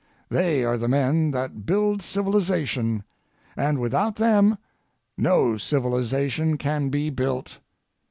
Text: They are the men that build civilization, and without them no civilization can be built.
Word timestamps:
They 0.29 0.63
are 0.63 0.79
the 0.79 0.87
men 0.87 1.29
that 1.29 1.63
build 1.67 2.01
civilization, 2.01 3.03
and 3.55 3.77
without 3.77 4.15
them 4.15 4.57
no 5.15 5.57
civilization 5.57 6.57
can 6.57 6.89
be 6.89 7.11
built. 7.11 7.59